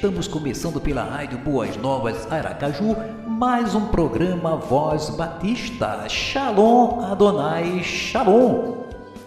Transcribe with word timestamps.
Estamos 0.00 0.26
começando 0.26 0.80
pela 0.80 1.04
Rádio 1.04 1.36
Boas 1.36 1.76
Novas 1.76 2.26
Aracaju, 2.32 2.96
mais 3.26 3.74
um 3.74 3.88
programa 3.88 4.56
Voz 4.56 5.10
Batista. 5.10 6.08
Shalom 6.08 7.04
Adonai 7.04 7.82
Shalom. 7.82 8.84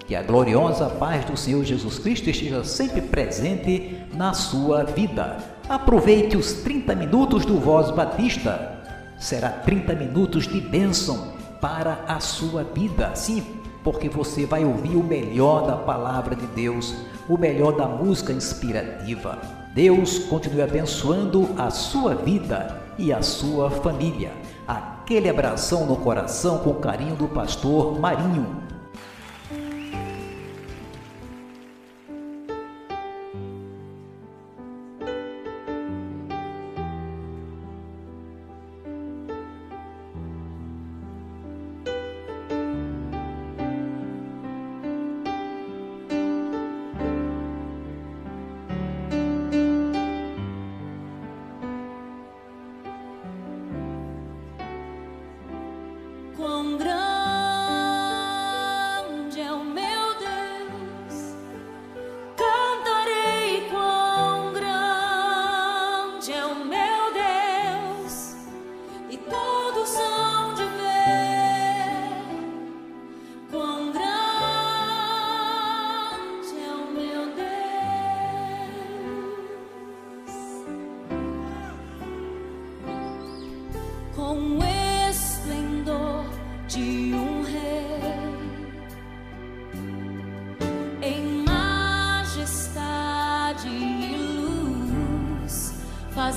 Que 0.07 0.15
a 0.15 0.23
gloriosa 0.23 0.89
paz 0.89 1.25
do 1.25 1.37
Senhor 1.37 1.63
Jesus 1.63 1.99
Cristo 1.99 2.31
esteja 2.31 2.63
sempre 2.63 3.01
presente 3.01 4.03
na 4.15 4.33
sua 4.33 4.83
vida. 4.83 5.37
Aproveite 5.69 6.35
os 6.35 6.53
30 6.53 6.95
minutos 6.95 7.45
do 7.45 7.59
Voz 7.59 7.91
Batista. 7.91 8.83
Será 9.19 9.49
30 9.49 9.93
minutos 9.93 10.47
de 10.47 10.59
bênção 10.59 11.33
para 11.61 11.99
a 12.07 12.19
sua 12.19 12.63
vida. 12.63 13.11
Sim, 13.13 13.45
porque 13.83 14.09
você 14.09 14.43
vai 14.47 14.65
ouvir 14.65 14.95
o 14.95 15.03
melhor 15.03 15.67
da 15.67 15.77
palavra 15.77 16.35
de 16.35 16.47
Deus, 16.47 16.95
o 17.29 17.37
melhor 17.37 17.73
da 17.73 17.87
música 17.87 18.33
inspirativa 18.33 19.62
Deus 19.73 20.19
continue 20.19 20.61
abençoando 20.61 21.49
a 21.57 21.71
sua 21.71 22.13
vida 22.13 22.79
e 22.95 23.11
a 23.11 23.23
sua 23.23 23.71
família. 23.71 24.31
Aquele 24.67 25.27
abração 25.27 25.87
no 25.87 25.97
coração 25.97 26.59
com 26.59 26.75
carinho 26.75 27.15
do 27.15 27.27
pastor 27.27 27.99
Marinho. 27.99 28.61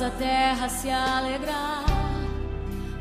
a 0.06 0.11
terra 0.11 0.69
se 0.69 0.89
alegrar, 0.89 1.84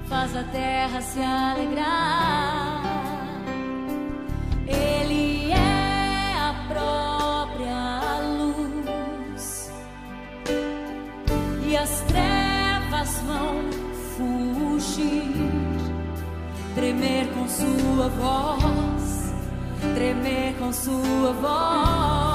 faz 0.09 0.35
a 0.35 0.43
terra 0.43 1.01
se 1.01 1.21
alegrar. 1.21 2.81
Ele 4.65 5.51
é 5.51 6.33
a 6.33 6.55
própria 6.67 8.21
luz 8.37 9.71
e 11.67 11.77
as 11.77 12.01
trevas 12.01 13.21
vão 13.27 13.69
fugir, 14.17 15.31
tremer 16.73 17.27
com 17.35 17.47
sua 17.47 18.09
voz, 18.09 19.33
tremer 19.93 20.55
com 20.57 20.73
sua 20.73 21.33
voz. 21.33 22.34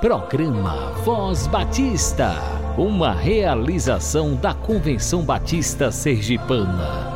Programa 0.00 0.92
Voz 1.04 1.46
Batista, 1.46 2.34
uma 2.76 3.14
realização 3.14 4.34
da 4.34 4.52
Convenção 4.52 5.22
Batista 5.22 5.90
Sergipana. 5.90 7.15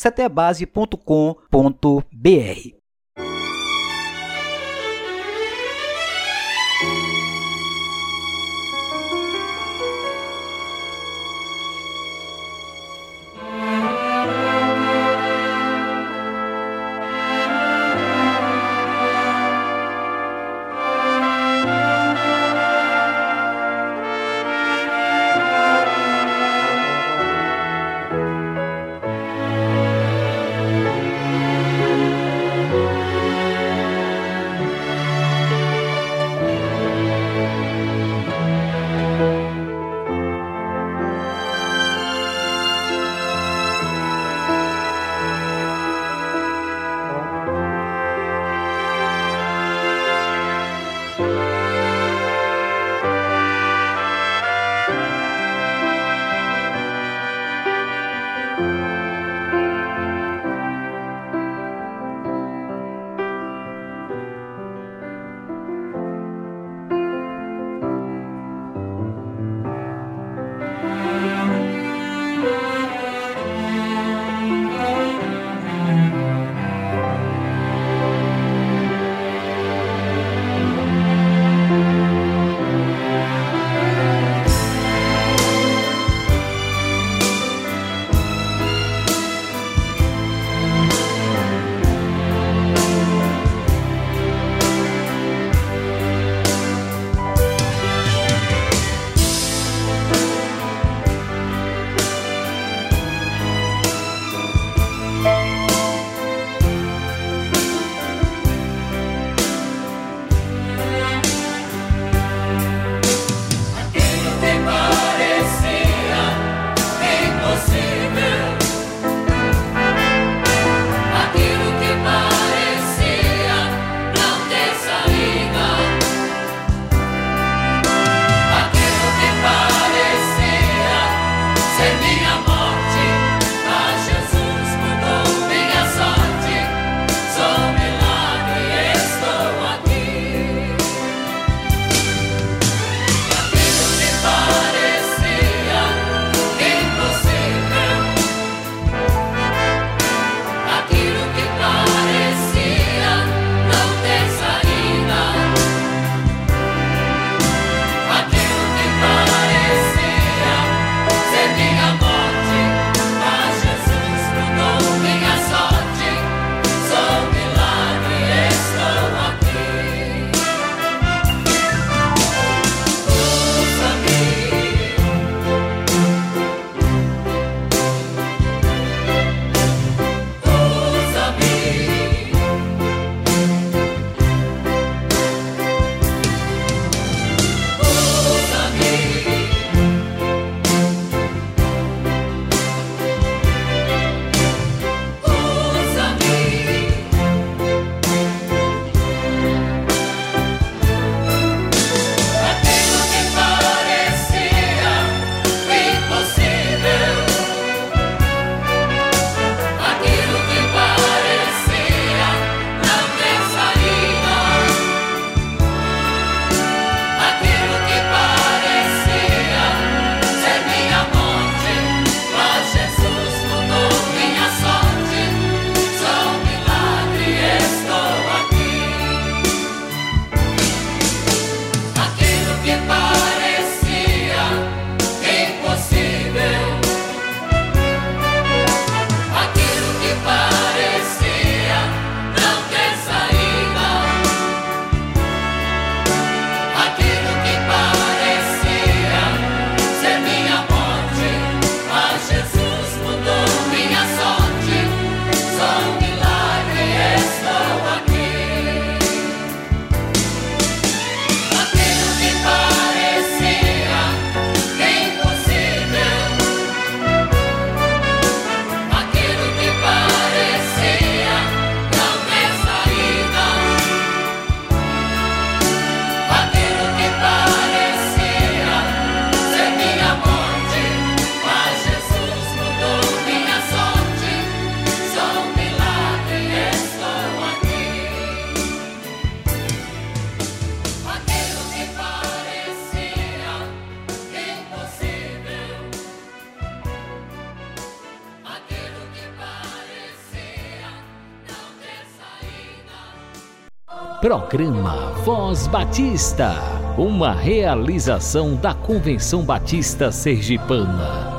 Programa 304.47 305.11
Voz 305.25 305.67
Batista, 305.67 306.55
uma 306.97 307.33
realização 307.33 308.55
da 308.55 308.73
Convenção 308.73 309.43
Batista 309.43 310.09
Sergipana. 310.09 311.37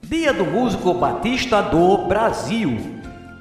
Dia 0.00 0.32
do 0.32 0.46
Músico 0.46 0.94
Batista 0.94 1.60
do 1.60 2.08
Brasil. 2.08 2.78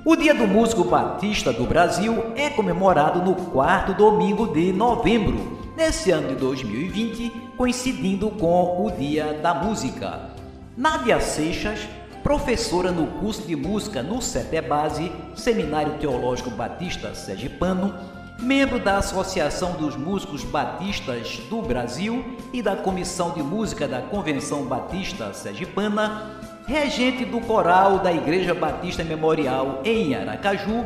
O 0.04 0.18
Dia 0.18 0.36
do 0.36 0.46
Músico 0.46 0.84
Batista 0.84 1.54
do 1.54 1.64
Brasil 1.64 2.34
é 2.36 2.50
comemorado 2.50 3.24
no 3.24 3.34
quarto 3.34 3.94
domingo 3.94 4.48
de 4.48 4.74
novembro, 4.74 5.58
nesse 5.78 6.12
ano 6.12 6.28
de 6.28 6.36
2020, 6.36 7.32
coincidindo 7.56 8.30
com 8.30 8.86
o 8.86 8.92
Dia 8.92 9.40
da 9.42 9.54
Música. 9.54 10.32
Nádia 10.76 11.22
Seixas 11.22 11.80
professora 12.26 12.92
no 12.92 13.06
curso 13.06 13.44
de 13.44 13.56
música 13.56 14.02
no 14.02 14.20
CETEBASE, 14.20 15.12
Seminário 15.36 16.00
Teológico 16.00 16.50
Batista 16.50 17.14
Sergipano, 17.14 17.94
membro 18.40 18.80
da 18.80 18.98
Associação 18.98 19.74
dos 19.74 19.96
Músicos 19.96 20.44
Batistas 20.44 21.38
do 21.52 21.62
Brasil 21.62 22.36
e 22.52 22.64
da 22.64 22.76
Comissão 22.76 23.30
de 23.30 23.44
Música 23.44 23.88
da 23.88 24.02
Convenção 24.02 24.64
Batista 24.64 25.36
Sergipana, 25.36 26.32
regente 26.66 27.24
do 27.26 27.40
coral 27.42 28.00
da 28.00 28.12
Igreja 28.12 28.56
Batista 28.56 29.04
Memorial 29.04 29.82
em 29.86 30.16
Aracaju, 30.16 30.84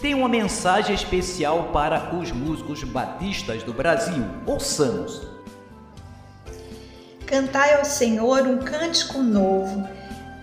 tem 0.00 0.14
uma 0.14 0.28
mensagem 0.28 0.94
especial 0.94 1.70
para 1.72 2.14
os 2.14 2.30
músicos 2.30 2.84
batistas 2.84 3.64
do 3.64 3.72
Brasil. 3.72 4.24
Ouçamos. 4.46 5.26
Cantai 7.26 7.74
ao 7.74 7.84
Senhor 7.84 8.42
um 8.42 8.58
cântico 8.58 9.18
novo 9.18 9.97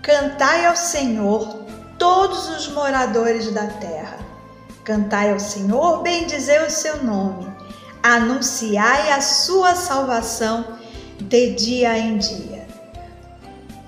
Cantai 0.06 0.64
ao 0.66 0.76
Senhor, 0.76 1.64
todos 1.98 2.48
os 2.50 2.68
moradores 2.68 3.50
da 3.50 3.66
terra. 3.66 4.18
Cantai 4.84 5.32
ao 5.32 5.40
Senhor, 5.40 6.00
bendizei 6.04 6.60
o 6.60 6.70
seu 6.70 7.02
nome. 7.02 7.52
Anunciai 8.04 9.10
a 9.10 9.20
sua 9.20 9.74
salvação 9.74 10.78
de 11.20 11.56
dia 11.56 11.98
em 11.98 12.18
dia. 12.18 12.68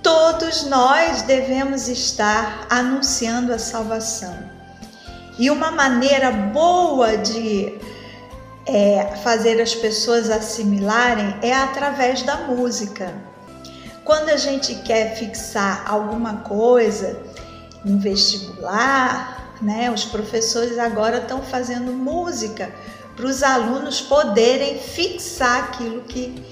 Todos 0.02 0.64
nós 0.64 1.22
devemos 1.22 1.86
estar 1.86 2.66
anunciando 2.68 3.54
a 3.54 3.58
salvação. 3.60 4.36
E 5.38 5.48
uma 5.48 5.70
maneira 5.70 6.32
boa 6.32 7.16
de 7.16 7.78
é, 8.66 9.14
fazer 9.22 9.62
as 9.62 9.72
pessoas 9.72 10.28
assimilarem 10.30 11.36
é 11.42 11.54
através 11.54 12.22
da 12.22 12.38
música. 12.38 13.27
Quando 14.08 14.30
a 14.30 14.38
gente 14.38 14.74
quer 14.76 15.16
fixar 15.16 15.84
alguma 15.86 16.36
coisa 16.36 17.20
no 17.84 17.98
vestibular, 17.98 19.52
né, 19.60 19.90
os 19.90 20.06
professores 20.06 20.78
agora 20.78 21.18
estão 21.18 21.42
fazendo 21.42 21.92
música 21.92 22.72
para 23.14 23.26
os 23.26 23.42
alunos 23.42 24.00
poderem 24.00 24.78
fixar 24.78 25.64
aquilo 25.64 26.04
que 26.04 26.42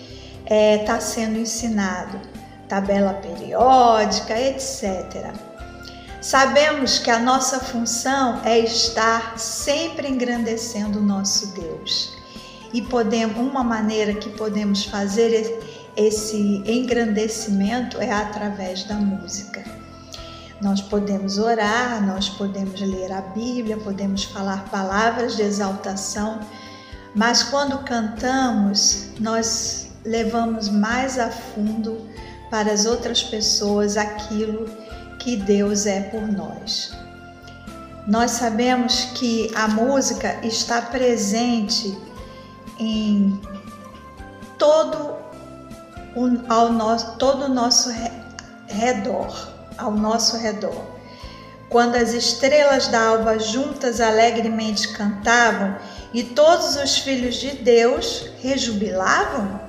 está 0.44 0.54
é, 0.54 0.78
tá 0.84 1.00
sendo 1.00 1.38
ensinado, 1.38 2.20
tabela 2.68 3.14
periódica, 3.14 4.38
etc. 4.38 5.32
Sabemos 6.20 6.98
que 6.98 7.10
a 7.10 7.18
nossa 7.18 7.58
função 7.58 8.42
é 8.44 8.58
estar 8.58 9.38
sempre 9.38 10.06
engrandecendo 10.06 10.98
o 10.98 11.02
nosso 11.02 11.54
Deus. 11.54 12.14
E 12.70 12.82
podemos, 12.82 13.38
uma 13.38 13.64
maneira 13.64 14.12
que 14.12 14.28
podemos 14.28 14.84
fazer 14.84 15.32
esse 15.96 16.62
engrandecimento 16.66 17.98
é 18.00 18.12
através 18.12 18.84
da 18.84 18.94
música. 18.94 19.64
Nós 20.60 20.80
podemos 20.80 21.38
orar, 21.38 22.04
nós 22.06 22.28
podemos 22.28 22.80
ler 22.80 23.12
a 23.12 23.20
Bíblia, 23.20 23.76
podemos 23.76 24.24
falar 24.24 24.68
palavras 24.70 25.36
de 25.36 25.42
exaltação, 25.42 26.40
mas 27.14 27.42
quando 27.42 27.78
cantamos, 27.84 29.08
nós 29.18 29.88
levamos 30.04 30.68
mais 30.68 31.18
a 31.18 31.30
fundo 31.30 32.06
para 32.50 32.72
as 32.72 32.86
outras 32.86 33.22
pessoas 33.22 33.96
aquilo 33.96 34.68
que 35.18 35.36
Deus 35.36 35.86
é 35.86 36.02
por 36.02 36.22
nós. 36.22 36.92
Nós 38.06 38.32
sabemos 38.32 39.06
que 39.14 39.50
a 39.54 39.66
música 39.66 40.38
está 40.46 40.80
presente 40.80 41.98
em 42.78 43.40
todo 44.56 45.25
ao 46.48 46.72
nosso, 46.72 47.16
todo 47.18 47.44
o 47.44 47.48
nosso 47.48 47.90
redor, 48.66 49.48
ao 49.76 49.90
nosso 49.92 50.36
redor. 50.38 50.96
Quando 51.68 51.96
as 51.96 52.12
estrelas 52.12 52.88
da 52.88 53.08
alva 53.08 53.38
juntas 53.38 54.00
alegremente 54.00 54.92
cantavam 54.92 55.76
e 56.14 56.22
todos 56.22 56.76
os 56.76 56.98
filhos 56.98 57.36
de 57.36 57.50
Deus 57.56 58.30
rejubilavam, 58.40 59.60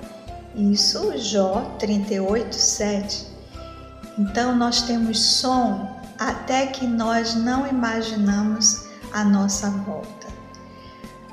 isso 0.56 1.18
Jó 1.18 1.76
38, 1.80 2.56
7. 2.56 3.28
Então 4.18 4.56
nós 4.56 4.84
temos 4.84 5.22
som 5.22 5.98
até 6.18 6.68
que 6.68 6.88
nós 6.88 7.36
não 7.36 7.68
imaginamos 7.68 8.86
a 9.12 9.24
nossa 9.24 9.70
volta. 9.70 10.28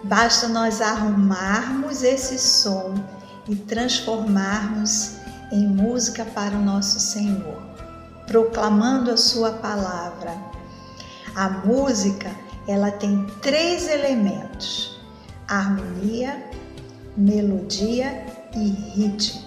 Basta 0.02 0.48
nós 0.48 0.82
arrumarmos 0.82 2.02
esse 2.02 2.38
som 2.38 2.94
e 3.48 3.54
transformarmos 3.54 5.16
em 5.52 5.66
música 5.66 6.24
para 6.24 6.56
o 6.56 6.62
nosso 6.62 6.98
Senhor, 6.98 7.62
proclamando 8.26 9.10
a 9.10 9.16
sua 9.16 9.52
palavra. 9.52 10.34
A 11.34 11.48
música, 11.48 12.30
ela 12.66 12.90
tem 12.90 13.26
três 13.42 13.88
elementos: 13.88 14.98
harmonia, 15.48 16.50
melodia 17.16 18.26
e 18.54 18.68
ritmo. 18.68 19.42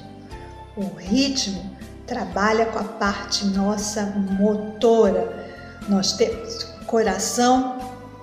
O 0.75 0.95
ritmo 0.95 1.77
trabalha 2.05 2.67
com 2.67 2.79
a 2.79 2.83
parte 2.83 3.45
nossa 3.47 4.05
motora. 4.39 5.47
Nós 5.89 6.13
temos 6.13 6.63
coração 6.85 7.79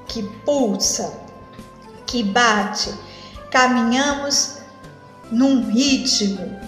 que 0.07 0.23
pulsa, 0.45 1.13
que 2.07 2.23
bate. 2.23 2.93
Caminhamos 3.51 4.59
num 5.31 5.69
ritmo, 5.71 6.59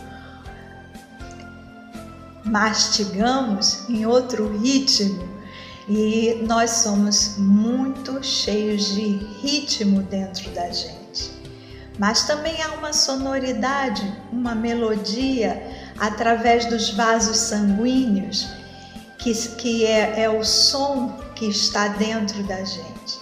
mastigamos 2.45 3.89
em 3.89 4.07
outro 4.07 4.57
ritmo 4.59 5.37
e 5.89 6.45
nós 6.47 6.71
somos 6.71 7.37
muito 7.39 8.23
cheios 8.23 8.95
de 8.95 9.19
ritmo 9.41 10.03
dentro 10.03 10.51
da 10.51 10.71
gente. 10.71 11.31
Mas 11.99 12.25
também 12.25 12.61
há 12.63 12.73
uma 12.75 12.93
sonoridade, 12.93 14.03
uma 14.33 14.55
melodia 14.55 15.63
através 15.99 16.67
dos 16.67 16.91
vasos 16.91 17.37
sanguíneos, 17.37 18.47
que, 19.19 19.33
que 19.57 19.87
é, 19.87 20.25
é 20.25 20.29
o 20.29 20.45
som 20.45 21.17
que 21.35 21.47
está 21.47 21.89
dentro 21.89 22.43
da 22.45 22.63
gente. 22.63 23.21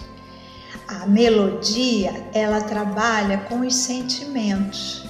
A 0.87 1.05
melodia, 1.05 2.29
ela 2.33 2.61
trabalha 2.61 3.39
com 3.39 3.61
os 3.61 3.75
sentimentos. 3.75 5.04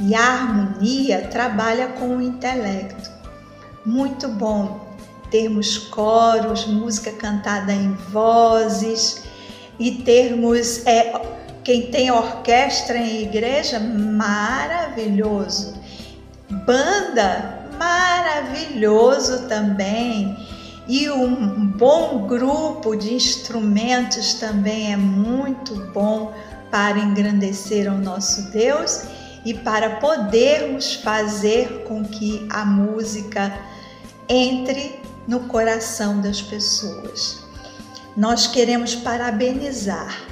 E 0.00 0.14
a 0.14 0.20
harmonia 0.20 1.28
trabalha 1.28 1.88
com 1.88 2.16
o 2.16 2.22
intelecto. 2.22 3.10
Muito 3.84 4.28
bom 4.28 4.86
termos 5.30 5.78
coros, 5.78 6.66
música 6.66 7.12
cantada 7.12 7.72
em 7.72 7.92
vozes 8.10 9.24
e 9.78 9.90
termos 10.02 10.86
é, 10.86 11.20
quem 11.62 11.90
tem 11.90 12.10
orquestra 12.10 12.96
em 12.96 13.22
igreja, 13.22 13.78
maravilhoso. 13.78 15.74
Banda, 16.48 17.66
maravilhoso 17.78 19.46
também. 19.48 20.36
E 20.88 21.10
um 21.10 21.66
bom 21.66 22.26
grupo 22.26 22.96
de 22.96 23.12
instrumentos 23.12 24.34
também 24.34 24.92
é 24.92 24.96
muito 24.96 25.74
bom 25.92 26.32
para 26.70 26.98
engrandecer 26.98 27.92
o 27.92 27.98
nosso 27.98 28.50
Deus 28.50 29.02
e 29.44 29.54
para 29.54 29.96
podermos 29.96 30.94
fazer 30.94 31.84
com 31.84 32.04
que 32.04 32.46
a 32.50 32.64
música 32.64 33.58
entre 34.28 35.00
no 35.26 35.40
coração 35.40 36.20
das 36.20 36.40
pessoas. 36.40 37.44
Nós 38.16 38.46
queremos 38.46 38.94
parabenizar 38.94 40.22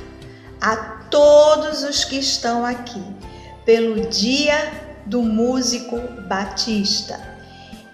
a 0.61 0.77
todos 1.11 1.83
os 1.83 2.05
que 2.05 2.19
estão 2.19 2.64
aqui 2.64 3.03
pelo 3.64 4.09
Dia 4.09 4.73
do 5.07 5.23
Músico 5.23 5.99
Batista. 6.29 7.21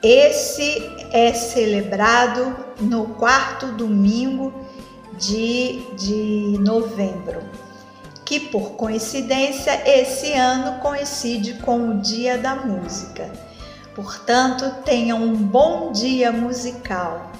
Esse 0.02 0.82
é 1.12 1.32
celebrado 1.32 2.56
no 2.80 3.14
quarto 3.14 3.66
domingo 3.72 4.52
de, 5.18 5.84
de 5.96 6.58
novembro 6.58 7.42
que 8.24 8.40
por 8.40 8.72
coincidência 8.72 9.82
esse 9.86 10.32
ano 10.32 10.80
coincide 10.80 11.54
com 11.54 11.90
o 11.90 12.00
Dia 12.00 12.38
da 12.38 12.54
Música. 12.54 13.30
Portanto, 13.94 14.82
tenham 14.84 15.22
um 15.22 15.34
bom 15.34 15.92
dia 15.92 16.32
musical. 16.32 17.30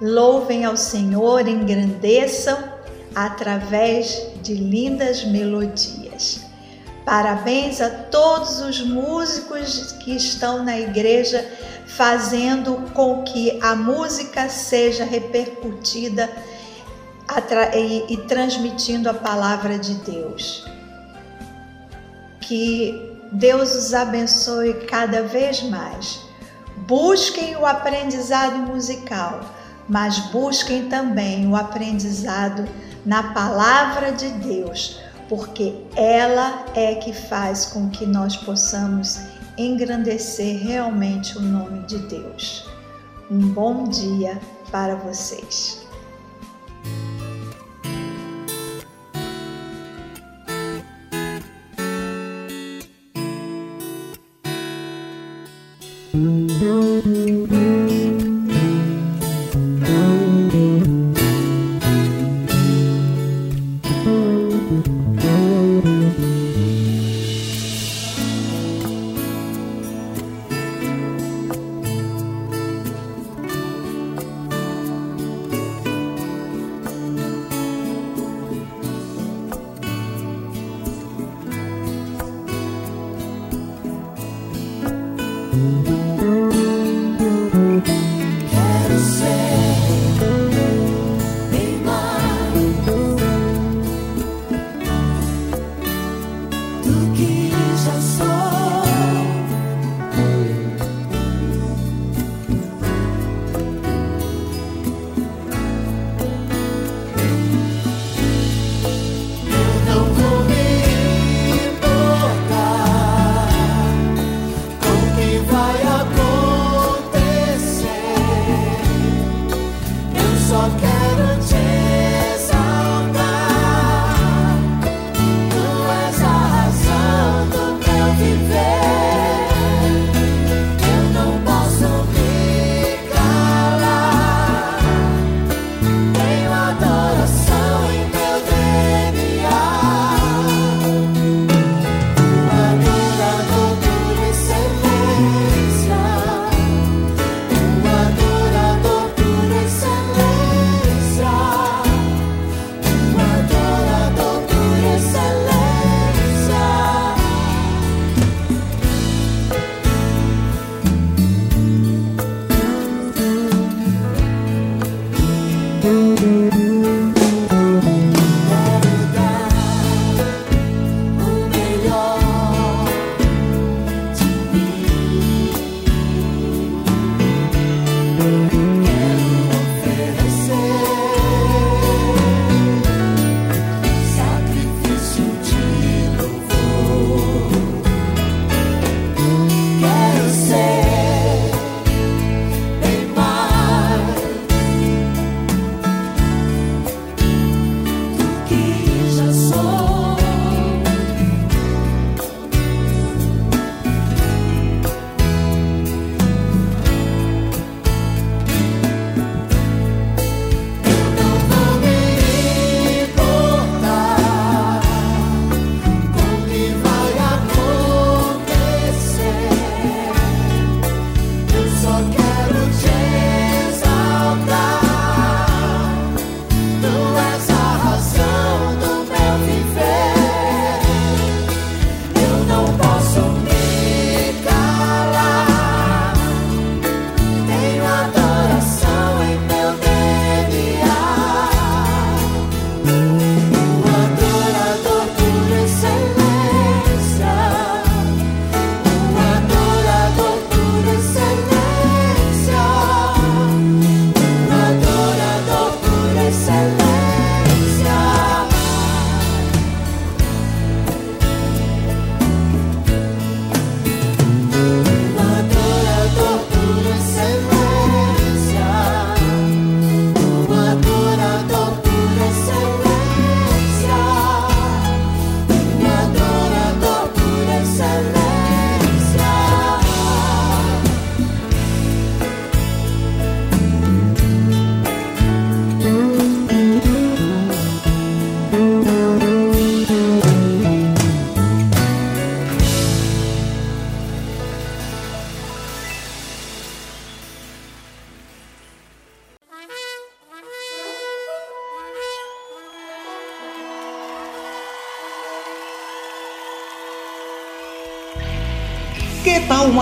Louvem 0.00 0.64
ao 0.64 0.76
Senhor, 0.76 1.46
engrandeçam 1.46 2.58
através 3.14 4.26
de 4.42 4.54
lindas 4.54 5.24
melodias. 5.24 6.40
Parabéns 7.04 7.80
a 7.80 7.90
todos 7.90 8.60
os 8.60 8.80
músicos 8.80 9.92
que 9.92 10.16
estão 10.16 10.64
na 10.64 10.78
igreja 10.78 11.46
fazendo 11.86 12.90
com 12.94 13.22
que 13.22 13.58
a 13.62 13.76
música 13.76 14.48
seja 14.48 15.04
repercutida 15.04 16.30
e, 17.74 18.14
e 18.14 18.16
transmitindo 18.28 19.08
a 19.08 19.14
palavra 19.14 19.78
de 19.78 19.94
Deus. 19.94 20.66
Que 22.40 23.18
Deus 23.32 23.74
os 23.74 23.94
abençoe 23.94 24.74
cada 24.86 25.22
vez 25.22 25.62
mais. 25.62 26.20
Busquem 26.86 27.56
o 27.56 27.64
aprendizado 27.64 28.58
musical, 28.58 29.40
mas 29.88 30.18
busquem 30.30 30.88
também 30.88 31.46
o 31.46 31.56
aprendizado 31.56 32.68
na 33.04 33.34
palavra 33.34 34.12
de 34.12 34.28
Deus, 34.30 35.00
porque 35.28 35.74
ela 35.96 36.64
é 36.74 36.94
que 36.96 37.12
faz 37.12 37.66
com 37.66 37.88
que 37.88 38.06
nós 38.06 38.36
possamos 38.36 39.20
engrandecer 39.56 40.58
realmente 40.62 41.38
o 41.38 41.40
nome 41.40 41.80
de 41.86 41.98
Deus. 41.98 42.68
Um 43.30 43.48
bom 43.48 43.84
dia 43.84 44.38
para 44.70 44.96
vocês. 44.96 45.86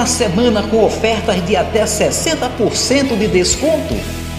Uma 0.02 0.06
semana 0.08 0.64
com 0.64 0.84
ofertas 0.84 1.46
de 1.46 1.54
até 1.54 1.84
60% 1.84 3.16
de 3.16 3.28
desconto? 3.28 3.94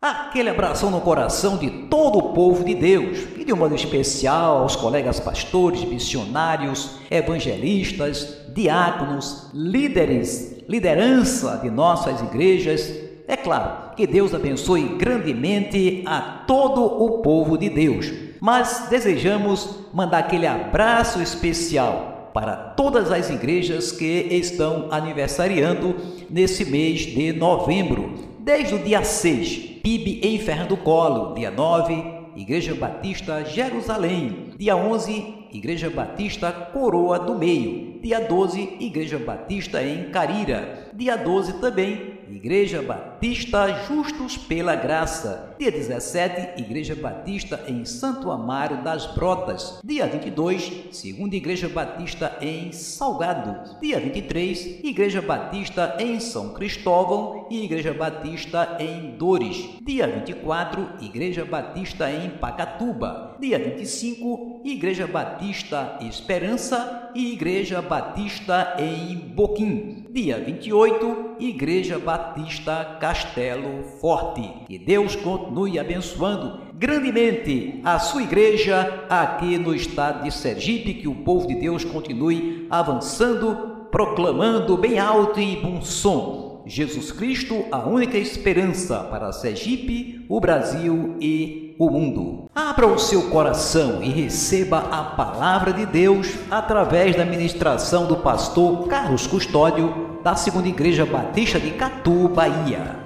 Aquele 0.01 0.49
abração 0.51 0.91
no 0.91 1.01
coração 1.01 1.57
de 1.57 1.71
todo 1.89 2.19
o 2.19 2.35
povo 2.35 2.65
de 2.65 2.75
Deus 2.75 3.21
e 3.39 3.45
de 3.45 3.55
um 3.55 3.57
modo 3.57 3.75
especial 3.75 4.59
aos 4.59 4.77
colegas 4.77 5.19
pastores, 5.19 5.83
missionários, 5.85 6.99
evangelistas, 7.11 8.37
diáconos, 8.55 9.49
líderes, 9.55 10.63
liderança 10.69 11.59
de 11.63 11.71
nossas 11.71 12.21
igrejas. 12.21 12.93
É 13.27 13.35
claro 13.35 13.95
que 13.97 14.07
Deus 14.07 14.35
abençoe 14.35 14.99
grandemente 14.99 16.03
a 16.05 16.21
todo 16.47 16.85
o 16.85 17.23
povo 17.23 17.57
de 17.57 17.71
Deus, 17.71 18.13
mas 18.41 18.89
desejamos 18.91 19.71
mandar 19.95 20.19
aquele 20.19 20.47
abraço 20.47 21.23
especial 21.23 22.14
para 22.35 22.57
todas 22.57 23.13
as 23.13 23.31
igrejas 23.31 23.93
que 23.93 24.27
estão 24.33 24.89
aniversariando 24.91 25.95
nesse 26.29 26.65
mês 26.65 27.03
de 27.03 27.33
novembro, 27.33 28.13
desde 28.41 28.75
o 28.75 28.79
dia 28.81 29.05
6, 29.05 29.57
PIB 29.85 30.19
em 30.21 30.37
Ferro 30.41 30.67
do 30.67 30.77
Colo, 30.77 31.33
dia 31.35 31.53
9, 31.53 31.95
Igreja 32.35 32.75
Batista 32.75 33.45
Jerusalém, 33.45 34.51
dia 34.59 34.75
11, 34.75 35.47
Igreja 35.53 35.89
Batista 35.89 36.51
Coroa 36.51 37.21
do 37.21 37.37
Meio, 37.37 38.01
dia 38.03 38.19
12, 38.19 38.79
Igreja 38.81 39.17
Batista 39.17 39.81
em 39.81 40.11
Carira, 40.11 40.89
dia 40.93 41.15
12 41.17 41.61
também, 41.61 42.14
Igreja 42.31 42.83
Batista 42.83 43.85
Justos 43.87 44.37
pela 44.37 44.75
Graça. 44.75 45.55
Dia 45.59 45.71
17, 45.71 46.61
Igreja 46.63 46.95
Batista 46.95 47.65
em 47.69 47.85
Santo 47.85 48.31
Amaro 48.31 48.83
das 48.83 49.07
Brotas. 49.15 49.81
Dia 49.85 50.07
22, 50.07 50.89
Segunda 50.91 51.37
Igreja 51.37 51.69
Batista 51.69 52.37
em 52.41 52.73
Salgado. 52.73 53.79
Dia 53.81 54.01
23, 54.01 54.85
Igreja 54.85 55.21
Batista 55.21 55.97
em 55.99 56.19
São 56.19 56.55
Cristóvão 56.55 57.47
e 57.51 57.65
Igreja 57.65 57.93
Batista 57.93 58.77
em 58.81 59.17
Dores. 59.17 59.69
Dia 59.83 60.07
24, 60.07 60.89
Igreja 61.01 61.45
Batista 61.45 62.11
em 62.11 62.31
Pacatuba. 62.31 63.34
Dia 63.45 63.59
25, 63.59 64.63
Igreja 64.65 65.07
Batista 65.07 65.99
Esperança 66.01 67.11
e 67.15 67.35
Igreja 67.35 67.83
Batista 67.83 68.75
em 68.79 69.17
Boquim. 69.17 70.07
Dia 70.11 70.39
28, 70.39 71.37
Igreja 71.39 71.99
Batista 71.99 72.97
Castelo 72.99 73.85
Forte. 74.01 74.51
Que 74.67 74.79
Deus 74.79 75.15
continue 75.15 75.79
abençoando 75.79 76.59
grandemente 76.73 77.83
a 77.85 77.99
sua 77.99 78.23
igreja 78.23 79.05
aqui 79.11 79.59
no 79.59 79.75
estado 79.75 80.25
de 80.25 80.33
Sergipe, 80.33 80.95
que 80.95 81.07
o 81.07 81.17
povo 81.17 81.47
de 81.47 81.57
Deus 81.57 81.85
continue 81.85 82.67
avançando, 82.71 83.89
proclamando 83.91 84.75
bem 84.79 84.99
alto 84.99 85.39
e 85.39 85.57
bom 85.57 85.83
som. 85.83 86.44
Jesus 86.67 87.13
Cristo, 87.13 87.67
a 87.71 87.79
única 87.79 88.17
esperança 88.17 89.01
para 89.05 89.33
Sergipe, 89.33 90.25
o 90.29 90.41
Brasil 90.41 91.17
e 91.21 91.77
o 91.79 91.91
mundo. 91.91 92.51
Abra 92.55 92.87
o 92.87 92.99
seu 92.99 93.29
coração 93.31 94.03
e 94.03 94.09
receba 94.09 94.79
a 94.79 95.05
palavra 95.17 95.73
de 95.73 95.85
Deus 95.85 96.35
através 96.51 97.17
da 97.17 97.25
ministração 97.25 98.07
do 98.07 98.17
pastor 98.17 98.89
Carlos 98.89 99.27
Custódio, 99.27 100.19
da 100.23 100.35
Segunda 100.35 100.69
Igreja 100.69 101.05
Batista 101.05 101.61
de 101.61 101.73
Catu, 101.73 102.29
Bahia. 102.29 102.97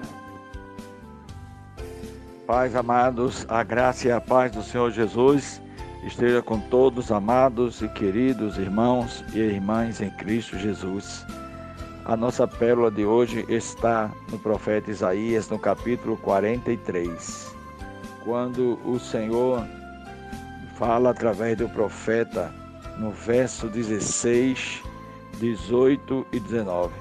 Pais 2.47 2.77
amados, 2.77 3.45
a 3.49 3.63
graça 3.63 4.09
e 4.09 4.13
a 4.13 4.21
paz 4.21 4.53
do 4.53 4.63
Senhor 4.63 4.91
Jesus 4.91 5.61
esteja 6.05 6.41
com 6.41 6.59
todos, 6.59 7.11
amados 7.11 7.83
e 7.83 7.89
queridos 7.89 8.57
irmãos 8.57 9.25
e 9.35 9.39
irmãs 9.39 10.01
em 10.01 10.11
Cristo 10.11 10.57
Jesus. 10.57 11.27
A 12.09 12.17
nossa 12.17 12.49
pérola 12.49 12.91
de 12.91 13.05
hoje 13.05 13.45
está 13.49 14.11
no 14.33 14.39
profeta 14.39 14.91
Isaías, 14.91 15.49
no 15.49 15.59
capítulo 15.59 16.17
43 16.17 17.59
quando 18.29 18.79
o 18.85 18.99
Senhor 18.99 19.67
fala 20.77 21.11
através 21.11 21.57
do 21.57 21.67
profeta 21.69 22.53
no 22.99 23.11
verso 23.11 23.69
16, 23.69 24.83
18 25.41 26.27
e 26.33 26.39
19. 26.39 26.93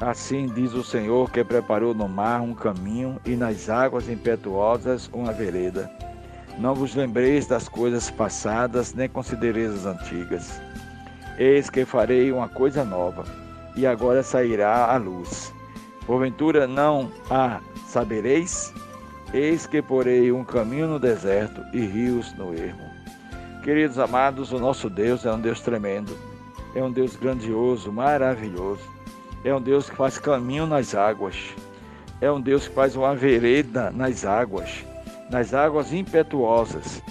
Assim 0.00 0.46
diz 0.46 0.72
o 0.72 0.84
Senhor 0.84 1.28
que 1.30 1.42
preparou 1.42 1.92
no 1.92 2.08
mar 2.08 2.40
um 2.40 2.54
caminho 2.54 3.20
e 3.26 3.34
nas 3.34 3.68
águas 3.68 4.08
impetuosas 4.08 5.10
uma 5.12 5.32
vereda. 5.32 5.90
Não 6.56 6.72
vos 6.72 6.94
lembreis 6.94 7.48
das 7.48 7.68
coisas 7.68 8.10
passadas, 8.10 8.94
nem 8.94 9.08
considereis 9.08 9.72
as 9.74 9.86
antigas. 9.86 10.60
Eis 11.36 11.68
que 11.68 11.84
farei 11.84 12.30
uma 12.30 12.48
coisa 12.48 12.84
nova, 12.84 13.24
e 13.76 13.86
agora 13.86 14.22
sairá 14.22 14.86
a 14.86 14.96
luz. 14.96 15.52
Porventura 16.06 16.66
não 16.66 17.10
a 17.30 17.60
sabereis? 17.86 18.72
Eis 19.32 19.66
que 19.66 19.80
porei 19.80 20.32
um 20.32 20.44
caminho 20.44 20.88
no 20.88 20.98
deserto 20.98 21.62
e 21.72 21.80
rios 21.80 22.34
no 22.36 22.52
ermo. 22.52 22.90
Queridos 23.62 23.98
amados, 23.98 24.52
o 24.52 24.58
nosso 24.58 24.90
Deus 24.90 25.24
é 25.24 25.32
um 25.32 25.40
Deus 25.40 25.60
tremendo, 25.60 26.16
é 26.74 26.82
um 26.82 26.90
Deus 26.90 27.14
grandioso, 27.14 27.92
maravilhoso, 27.92 28.82
é 29.44 29.54
um 29.54 29.60
Deus 29.60 29.88
que 29.88 29.94
faz 29.94 30.18
caminho 30.18 30.66
nas 30.66 30.94
águas, 30.94 31.36
é 32.20 32.30
um 32.30 32.40
Deus 32.40 32.66
que 32.66 32.74
faz 32.74 32.96
uma 32.96 33.14
vereda 33.14 33.90
nas 33.90 34.24
águas, 34.24 34.84
nas 35.30 35.54
águas 35.54 35.92
impetuosas. 35.92 37.02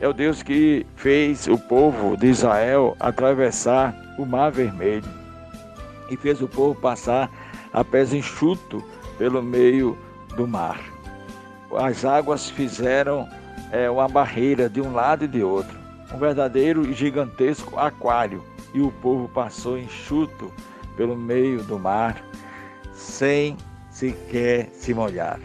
É 0.00 0.06
o 0.06 0.12
Deus 0.12 0.42
que 0.42 0.86
fez 0.94 1.46
o 1.46 1.58
povo 1.58 2.16
de 2.16 2.28
Israel 2.28 2.96
atravessar 3.00 3.94
o 4.18 4.24
Mar 4.24 4.52
Vermelho 4.52 5.25
e 6.10 6.16
fez 6.16 6.40
o 6.40 6.48
povo 6.48 6.74
passar 6.74 7.30
a 7.72 7.84
pés 7.84 8.12
enxuto 8.12 8.82
pelo 9.18 9.42
meio 9.42 9.96
do 10.36 10.46
mar 10.46 10.96
as 11.74 12.04
águas 12.04 12.48
fizeram 12.48 13.28
é, 13.72 13.90
uma 13.90 14.08
barreira 14.08 14.68
de 14.68 14.80
um 14.80 14.92
lado 14.92 15.24
e 15.24 15.28
de 15.28 15.42
outro, 15.42 15.76
um 16.12 16.18
verdadeiro 16.18 16.86
e 16.86 16.92
gigantesco 16.92 17.78
aquário, 17.78 18.42
e 18.72 18.80
o 18.80 18.90
povo 18.90 19.28
passou 19.28 19.78
enxuto 19.78 20.52
pelo 20.96 21.16
meio 21.16 21.62
do 21.62 21.78
mar, 21.78 22.22
sem 22.94 23.56
sequer 23.90 24.68
se 24.72 24.94
molhar. 24.94 25.40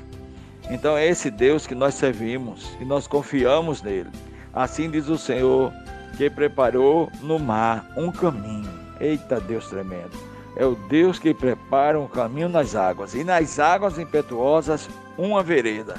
Então 0.69 0.95
é 0.95 1.07
esse 1.07 1.31
Deus 1.31 1.65
que 1.65 1.75
nós 1.75 1.95
servimos 1.95 2.77
e 2.79 2.85
nós 2.85 3.07
confiamos 3.07 3.81
nele. 3.81 4.09
Assim 4.53 4.89
diz 4.89 5.07
o 5.07 5.17
Senhor, 5.17 5.73
que 6.17 6.29
preparou 6.29 7.09
no 7.21 7.39
mar 7.39 7.85
um 7.97 8.11
caminho. 8.11 8.69
Eita 8.99 9.39
Deus 9.39 9.67
tremendo! 9.67 10.30
É 10.55 10.65
o 10.65 10.75
Deus 10.75 11.17
que 11.17 11.33
prepara 11.33 11.99
um 11.99 12.07
caminho 12.07 12.49
nas 12.49 12.75
águas, 12.75 13.15
e 13.15 13.23
nas 13.23 13.59
águas 13.59 13.97
impetuosas 13.97 14.89
uma 15.17 15.41
vereda. 15.41 15.95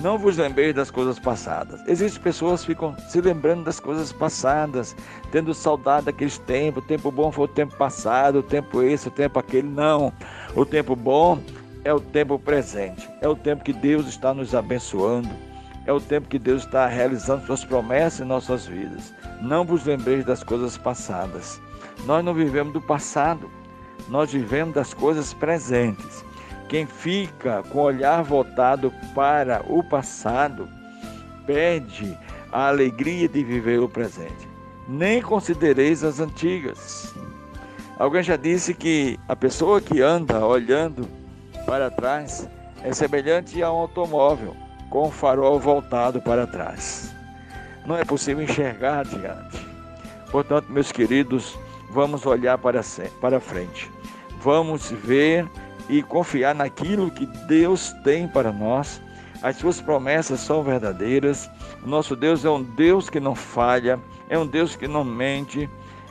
Não 0.00 0.16
vos 0.16 0.36
lembreis 0.36 0.74
das 0.74 0.92
coisas 0.92 1.18
passadas. 1.18 1.80
Existem 1.88 2.22
pessoas 2.22 2.60
que 2.60 2.68
ficam 2.68 2.96
se 3.08 3.20
lembrando 3.20 3.64
das 3.64 3.80
coisas 3.80 4.12
passadas, 4.12 4.94
tendo 5.32 5.52
saudade 5.52 6.06
daqueles 6.06 6.38
tempos. 6.38 6.84
O 6.84 6.86
tempo 6.86 7.10
bom 7.10 7.32
foi 7.32 7.46
o 7.46 7.48
tempo 7.48 7.74
passado, 7.76 8.38
o 8.38 8.42
tempo 8.42 8.80
esse, 8.80 9.08
o 9.08 9.10
tempo 9.10 9.40
aquele. 9.40 9.66
Não. 9.66 10.12
O 10.54 10.64
tempo 10.64 10.94
bom 10.94 11.40
é 11.84 11.92
o 11.92 11.98
tempo 11.98 12.38
presente. 12.38 13.08
É 13.20 13.26
o 13.26 13.34
tempo 13.34 13.64
que 13.64 13.72
Deus 13.72 14.06
está 14.06 14.32
nos 14.32 14.54
abençoando. 14.54 15.30
É 15.84 15.92
o 15.92 16.00
tempo 16.00 16.28
que 16.28 16.38
Deus 16.38 16.62
está 16.62 16.86
realizando 16.86 17.46
suas 17.46 17.64
promessas 17.64 18.20
em 18.20 18.24
nossas 18.24 18.66
vidas. 18.66 19.12
Não 19.42 19.64
vos 19.64 19.84
lembreis 19.84 20.24
das 20.24 20.44
coisas 20.44 20.78
passadas. 20.78 21.60
Nós 22.04 22.24
não 22.24 22.34
vivemos 22.34 22.72
do 22.72 22.80
passado. 22.80 23.50
Nós 24.08 24.32
vivemos 24.32 24.74
das 24.74 24.94
coisas 24.94 25.34
presentes. 25.34 26.24
Quem 26.68 26.86
fica 26.86 27.62
com 27.64 27.78
o 27.78 27.82
olhar 27.82 28.22
voltado 28.22 28.92
para 29.14 29.62
o 29.66 29.82
passado 29.82 30.68
perde 31.46 32.16
a 32.52 32.68
alegria 32.68 33.28
de 33.28 33.42
viver 33.42 33.80
o 33.80 33.88
presente. 33.88 34.48
Nem 34.86 35.20
considereis 35.20 36.04
as 36.04 36.20
antigas. 36.20 37.14
Alguém 37.98 38.22
já 38.22 38.36
disse 38.36 38.74
que 38.74 39.18
a 39.28 39.34
pessoa 39.34 39.80
que 39.80 40.00
anda 40.00 40.44
olhando 40.44 41.08
para 41.66 41.90
trás 41.90 42.48
é 42.82 42.92
semelhante 42.92 43.62
a 43.62 43.72
um 43.72 43.76
automóvel 43.76 44.56
com 44.88 45.08
o 45.08 45.10
farol 45.10 45.58
voltado 45.58 46.20
para 46.20 46.46
trás. 46.46 47.14
Não 47.86 47.96
é 47.96 48.04
possível 48.04 48.44
enxergar 48.44 49.00
adiante. 49.00 49.66
Portanto, 50.30 50.70
meus 50.70 50.92
queridos, 50.92 51.58
vamos 51.90 52.26
olhar 52.26 52.58
para, 52.58 52.80
para 53.20 53.40
frente. 53.40 53.90
Vamos 54.40 54.90
ver 54.90 55.48
e 55.88 56.02
confiar 56.02 56.54
naquilo 56.54 57.10
que 57.10 57.26
Deus 57.46 57.92
tem 58.04 58.28
para 58.28 58.52
nós. 58.52 59.00
As 59.42 59.56
suas 59.56 59.80
promessas 59.80 60.40
são 60.40 60.62
verdadeiras. 60.62 61.50
Nosso 61.84 62.14
Deus 62.14 62.44
é 62.44 62.50
um 62.50 62.62
Deus 62.62 63.08
que 63.08 63.20
não 63.20 63.34
falha, 63.34 63.98
é 64.28 64.38
um 64.38 64.46
Deus 64.46 64.76
que 64.76 64.88
não 64.88 65.04
mente, 65.04 65.68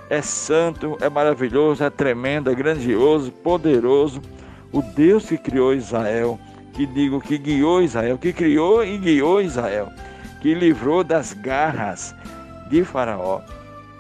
é 0.10 0.22
santo, 0.22 0.98
é 1.02 1.10
maravilhoso, 1.10 1.84
é 1.84 1.90
tremendo, 1.90 2.50
é 2.50 2.56
grandioso, 2.56 3.32
poderoso. 3.32 4.22
O 4.72 4.82
Deus 4.82 5.26
que 5.28 5.38
criou 5.38 5.74
Israel, 5.74 6.40
que 6.74 6.86
digo 6.86 7.20
que 7.20 7.38
guiou 7.38 7.82
Israel, 7.82 8.18
que 8.18 8.32
criou 8.32 8.84
e 8.84 8.98
guiou 8.98 9.42
Israel, 9.42 9.90
que 10.42 10.54
livrou 10.54 11.04
das 11.04 11.34
garras 11.34 12.16
de 12.70 12.84
Faraó, 12.84 13.42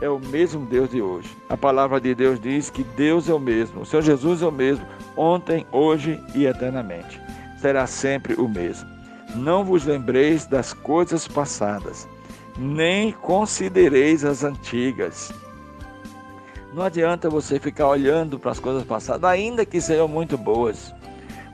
é 0.02 0.10
o 0.10 0.20
mesmo 0.20 0.66
Deus 0.66 0.90
de 0.90 1.02
hoje. 1.02 1.36
A 1.50 1.58
palavra 1.58 2.00
de 2.00 2.14
Deus 2.14 2.40
diz 2.40 2.70
que 2.70 2.84
Deus 2.84 3.30
é 3.30 3.34
o 3.34 3.40
mesmo, 3.40 3.82
o 3.82 3.86
Senhor 3.86 4.02
Jesus 4.02 4.42
é 4.42 4.46
o 4.46 4.52
mesmo, 4.52 4.86
ontem, 5.16 5.66
hoje 5.72 6.22
e 6.36 6.46
eternamente. 6.46 7.20
Será 7.60 7.88
sempre 7.88 8.36
o 8.36 8.48
mesmo. 8.48 8.88
Não 9.36 9.64
vos 9.64 9.86
lembreis 9.86 10.46
das 10.46 10.74
coisas 10.74 11.28
passadas, 11.28 12.08
nem 12.58 13.12
considereis 13.12 14.24
as 14.24 14.44
antigas. 14.44 15.32
Não 16.74 16.84
adianta 16.84 17.30
você 17.30 17.60
ficar 17.60 17.88
olhando 17.88 18.38
para 18.38 18.52
as 18.52 18.60
coisas 18.60 18.84
passadas, 18.84 19.24
ainda 19.24 19.66
que 19.66 19.82
sejam 19.82 20.08
muito 20.08 20.38
boas. 20.38 20.94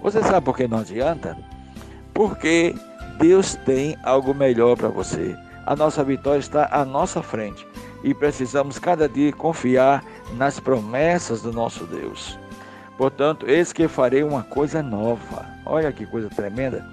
Você 0.01 0.21
sabe 0.21 0.45
por 0.45 0.57
que 0.57 0.67
não 0.67 0.79
adianta? 0.79 1.37
Porque 2.13 2.75
Deus 3.17 3.55
tem 3.65 3.95
algo 4.03 4.33
melhor 4.33 4.75
para 4.75 4.89
você. 4.89 5.35
A 5.65 5.77
nossa 5.77 6.03
vitória 6.03 6.39
está 6.39 6.67
à 6.69 6.83
nossa 6.83 7.23
frente 7.23 7.65
e 8.03 8.13
precisamos 8.13 8.77
cada 8.77 9.07
dia 9.07 9.31
confiar 9.31 10.03
nas 10.35 10.59
promessas 10.59 11.41
do 11.41 11.51
nosso 11.51 11.85
Deus. 11.85 12.37
Portanto, 12.97 13.49
eis 13.49 13.73
que 13.73 13.87
farei 13.87 14.23
uma 14.23 14.43
coisa 14.43 14.83
nova. 14.83 15.45
Olha 15.65 15.91
que 15.91 16.05
coisa 16.05 16.29
tremenda. 16.29 16.85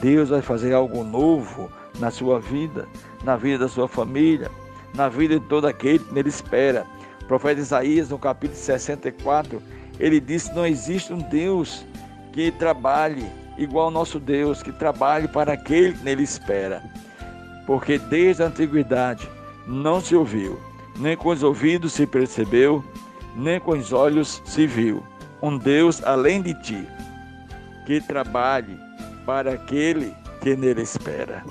Deus 0.00 0.28
vai 0.28 0.42
fazer 0.42 0.74
algo 0.74 1.02
novo 1.02 1.70
na 1.98 2.10
sua 2.10 2.38
vida, 2.40 2.86
na 3.24 3.36
vida 3.36 3.58
da 3.58 3.68
sua 3.68 3.88
família, 3.88 4.50
na 4.94 5.08
vida 5.08 5.38
de 5.38 5.46
todo 5.46 5.66
aquele 5.66 6.00
que 6.00 6.12
nele 6.12 6.28
espera. 6.28 6.84
O 7.22 7.24
profeta 7.24 7.60
Isaías, 7.60 8.10
no 8.10 8.18
capítulo 8.18 8.58
64, 8.58 9.62
ele 9.98 10.20
disse: 10.20 10.54
Não 10.54 10.66
existe 10.66 11.12
um 11.12 11.18
Deus 11.18 11.84
que 12.32 12.50
trabalhe 12.50 13.26
igual 13.56 13.86
ao 13.86 13.90
nosso 13.90 14.20
Deus, 14.20 14.62
que 14.62 14.72
trabalhe 14.72 15.26
para 15.26 15.54
aquele 15.54 15.94
que 15.94 16.04
nele 16.04 16.22
espera. 16.22 16.82
Porque 17.66 17.98
desde 17.98 18.42
a 18.42 18.46
antiguidade 18.46 19.26
não 19.66 20.00
se 20.00 20.14
ouviu, 20.14 20.58
nem 20.98 21.16
com 21.16 21.30
os 21.30 21.42
ouvidos 21.42 21.92
se 21.92 22.06
percebeu, 22.06 22.84
nem 23.34 23.58
com 23.58 23.72
os 23.72 23.92
olhos 23.92 24.40
se 24.44 24.66
viu. 24.66 25.02
Um 25.42 25.58
Deus 25.58 26.02
além 26.04 26.40
de 26.40 26.54
ti, 26.62 26.86
que 27.84 28.00
trabalhe 28.00 28.78
para 29.26 29.52
aquele 29.52 30.14
que 30.40 30.56
nele 30.56 30.82
espera. 30.82 31.44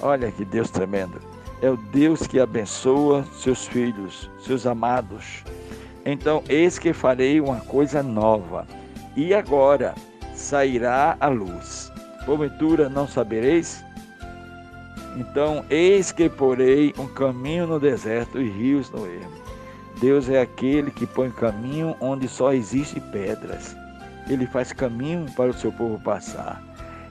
Olha 0.00 0.30
que 0.30 0.44
Deus 0.44 0.70
tremendo. 0.70 1.20
É 1.62 1.70
o 1.70 1.76
Deus 1.76 2.26
que 2.26 2.40
abençoa 2.40 3.24
seus 3.32 3.66
filhos, 3.66 4.28
seus 4.40 4.66
amados. 4.66 5.44
Então, 6.04 6.42
eis 6.48 6.78
que 6.78 6.92
farei 6.92 7.40
uma 7.40 7.60
coisa 7.60 8.02
nova, 8.02 8.66
e 9.14 9.32
agora 9.32 9.94
sairá 10.34 11.16
a 11.20 11.28
luz. 11.28 11.92
Porventura 12.26 12.88
não 12.88 13.06
sabereis? 13.06 13.84
Então, 15.16 15.64
eis 15.68 16.10
que 16.10 16.28
porei 16.28 16.94
um 16.98 17.06
caminho 17.06 17.66
no 17.66 17.78
deserto 17.78 18.40
e 18.40 18.48
rios 18.48 18.90
no 18.90 19.06
ermo. 19.06 19.42
Deus 20.00 20.28
é 20.28 20.40
aquele 20.40 20.90
que 20.90 21.06
põe 21.06 21.30
caminho 21.30 21.94
onde 22.00 22.26
só 22.26 22.52
existe 22.52 22.98
pedras. 22.98 23.76
Ele 24.28 24.46
faz 24.46 24.72
caminho 24.72 25.26
para 25.36 25.50
o 25.50 25.54
seu 25.54 25.70
povo 25.70 25.98
passar. 26.02 26.62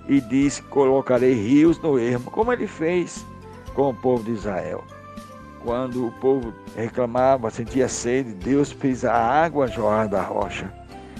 E 0.08 0.20
diz: 0.20 0.60
Colocarei 0.70 1.34
rios 1.34 1.80
no 1.80 2.00
ermo, 2.00 2.32
como 2.32 2.52
ele 2.52 2.68
fez 2.68 3.26
com 3.76 3.90
o 3.90 3.94
povo 3.94 4.24
de 4.24 4.32
Israel. 4.32 4.84
Quando 5.64 6.08
o 6.08 6.12
povo 6.14 6.54
reclamava, 6.76 7.52
sentia 7.52 7.88
sede, 7.88 8.34
Deus 8.34 8.72
fez 8.72 9.06
a 9.06 9.14
água 9.14 9.68
jorrar 9.68 10.10
da 10.10 10.22
rocha. 10.22 10.74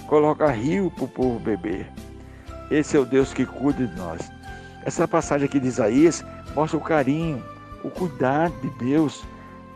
Coloca 0.08 0.48
rio 0.48 0.92
para 0.92 1.06
o 1.06 1.08
povo 1.08 1.40
beber. 1.40 1.88
Esse 2.72 2.98
é 2.98 3.00
o 3.00 3.06
Deus 3.06 3.34
que 3.34 3.46
cuida 3.46 3.86
de 3.86 3.96
nós. 3.96 4.32
Essa 4.84 5.08
passagem 5.08 5.46
aqui 5.46 5.60
de 5.60 5.68
Isaías 5.68 6.26
mostra 6.56 6.78
o 6.78 6.82
carinho, 6.82 7.44
o 7.84 7.90
cuidado 7.90 8.54
de 8.62 8.70
Deus 8.70 9.24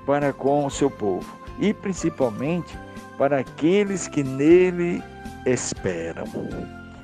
para 0.06 0.32
com 0.32 0.66
o 0.66 0.70
seu 0.70 0.90
povo 0.90 1.26
e 1.60 1.74
principalmente 1.74 2.78
para 3.18 3.40
aqueles 3.40 4.08
que 4.08 4.24
nele 4.24 5.02
esperam. 5.46 6.26